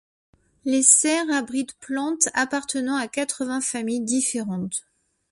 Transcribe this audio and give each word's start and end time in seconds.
Les 0.65 0.81
serres 0.81 1.29
abritent 1.29 1.77
plantes 1.79 2.27
appartenant 2.33 2.95
à 2.95 3.07
quatre-vingts 3.07 3.61
familles 3.61 4.01
différentes. 4.01 4.83